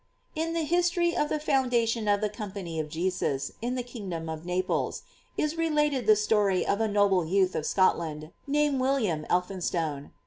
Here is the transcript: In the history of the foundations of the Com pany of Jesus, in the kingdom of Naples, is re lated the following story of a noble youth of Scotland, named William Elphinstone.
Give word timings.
In 0.35 0.53
the 0.53 0.63
history 0.63 1.15
of 1.15 1.29
the 1.29 1.39
foundations 1.39 2.07
of 2.07 2.21
the 2.21 2.29
Com 2.29 2.53
pany 2.53 2.79
of 2.79 2.89
Jesus, 2.89 3.51
in 3.61 3.75
the 3.75 3.83
kingdom 3.83 4.29
of 4.29 4.47
Naples, 4.47 5.03
is 5.37 5.59
re 5.59 5.69
lated 5.69 6.07
the 6.07 6.15
following 6.15 6.15
story 6.15 6.65
of 6.65 6.81
a 6.81 6.87
noble 6.87 7.23
youth 7.23 7.53
of 7.53 7.67
Scotland, 7.67 8.31
named 8.47 8.81
William 8.81 9.27
Elphinstone. 9.29 10.09